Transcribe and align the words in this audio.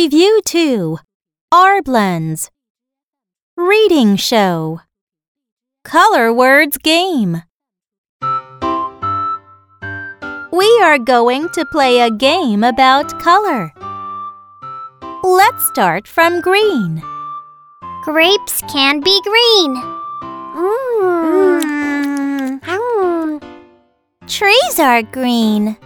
Review 0.00 0.40
2 0.44 0.98
R 1.50 1.82
Blends 1.82 2.52
Reading 3.56 4.14
Show 4.14 4.80
Color 5.82 6.32
Words 6.32 6.78
Game 6.78 7.42
We 10.52 10.70
are 10.84 10.98
going 10.98 11.48
to 11.48 11.64
play 11.72 11.98
a 11.98 12.12
game 12.12 12.62
about 12.62 13.18
color. 13.20 13.72
Let's 15.24 15.66
start 15.66 16.06
from 16.06 16.42
green. 16.42 17.02
Grapes 18.04 18.62
can 18.70 19.00
be 19.00 19.20
green. 19.24 19.74
Mm. 22.62 23.42
Trees 24.28 24.78
are 24.78 25.02
green. 25.02 25.76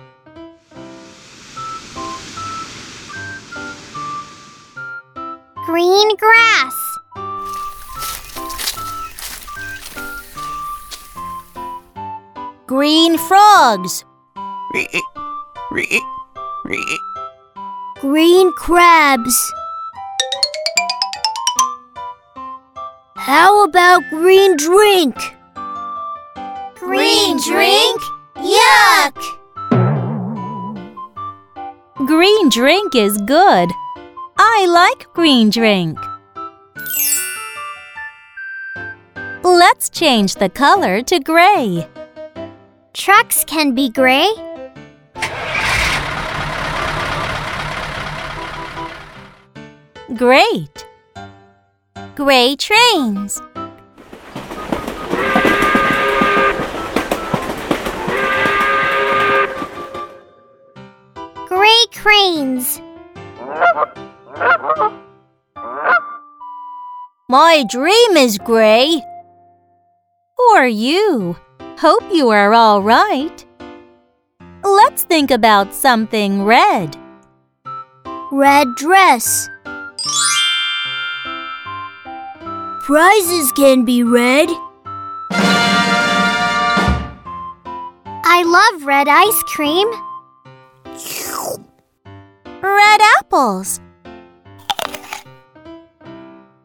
Green 5.72 6.16
grass. 6.16 6.98
Green 12.66 13.16
frogs. 13.16 14.04
Green 18.02 18.52
crabs. 18.52 19.52
How 23.16 23.64
about 23.64 24.02
green 24.10 24.58
drink? 24.58 25.16
Green 26.74 27.38
drink? 27.40 28.02
Yuck! 28.36 29.16
Green 32.06 32.50
drink 32.50 32.94
is 32.94 33.16
good. 33.22 33.70
I 34.44 34.66
like 34.66 35.06
green 35.14 35.50
drink. 35.50 35.96
Let's 39.44 39.88
change 39.88 40.34
the 40.34 40.48
color 40.48 41.00
to 41.02 41.20
gray. 41.20 41.86
Trucks 42.92 43.44
can 43.44 43.72
be 43.72 43.88
gray. 43.88 44.28
Great. 50.16 50.86
Gray 52.16 52.56
trains. 52.56 53.40
Gray 61.46 61.84
cranes. 61.92 62.80
My 67.28 67.64
dream 67.68 68.16
is 68.16 68.38
gray. 68.38 69.02
Who 70.36 70.44
are 70.56 70.68
you? 70.68 71.36
Hope 71.78 72.02
you 72.12 72.28
are 72.30 72.52
all 72.54 72.82
right. 72.82 73.44
Let's 74.62 75.04
think 75.04 75.30
about 75.30 75.74
something 75.74 76.44
red. 76.44 76.96
Red 78.30 78.74
dress. 78.76 79.48
Prizes 82.84 83.52
can 83.52 83.84
be 83.84 84.02
red. 84.02 84.48
I 88.24 88.42
love 88.44 88.84
red 88.86 89.08
ice 89.08 89.42
cream. 89.44 89.88
Red 92.62 93.00
apples. 93.18 93.80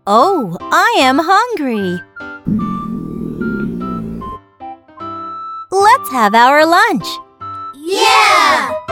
Oh, 0.10 0.56
I 0.62 1.00
am 1.02 1.20
hungry. 1.20 2.00
Let's 5.70 6.10
have 6.12 6.34
our 6.34 6.66
lunch. 6.66 7.06
Yeah! 7.76 8.87